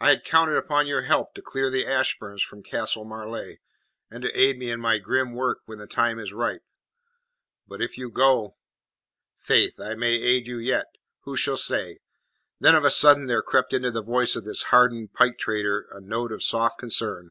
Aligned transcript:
"I 0.00 0.08
had 0.08 0.24
counted 0.24 0.56
upon 0.56 0.88
your 0.88 1.02
help 1.02 1.34
to 1.34 1.40
clear 1.40 1.70
the 1.70 1.86
Ashburns 1.86 2.42
from 2.42 2.64
Castle 2.64 3.04
Marleigh 3.04 3.58
and 4.10 4.24
to 4.24 4.32
aid 4.36 4.58
me 4.58 4.72
in 4.72 4.80
my 4.80 4.98
grim 4.98 5.34
work 5.34 5.60
when 5.66 5.78
the 5.78 5.86
time 5.86 6.18
is 6.18 6.32
ripe. 6.32 6.64
But 7.68 7.80
if 7.80 7.96
you 7.96 8.10
go" 8.10 8.56
"Faith, 9.46 9.78
I 9.78 9.94
may 9.94 10.14
aid 10.14 10.48
you 10.48 10.58
yet. 10.58 10.86
Who 11.20 11.36
shall 11.36 11.56
say?" 11.56 12.00
Then 12.58 12.74
of 12.74 12.82
a 12.84 12.90
sudden 12.90 13.26
there 13.26 13.40
crept 13.40 13.72
into 13.72 13.92
the 13.92 14.02
voice 14.02 14.34
of 14.34 14.44
this 14.44 14.62
hardened 14.74 15.12
pike 15.12 15.38
trader 15.38 15.86
a 15.92 16.00
note 16.00 16.32
of 16.32 16.42
soft 16.42 16.80
concern. 16.80 17.30